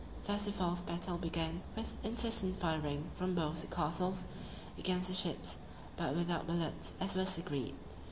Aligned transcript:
Thus 0.23 0.45
the 0.45 0.51
false 0.51 0.81
battle 0.81 1.19
began, 1.19 1.61
with 1.75 1.95
incessant 2.03 2.59
firing 2.59 3.11
from 3.13 3.35
both 3.35 3.61
the 3.61 3.67
castles, 3.67 4.25
against 4.75 5.09
the 5.09 5.13
ships, 5.13 5.59
but 5.95 6.15
without 6.15 6.47
bullets, 6.47 6.93
as 6.99 7.13
was 7.15 7.37
agreed. 7.37 7.75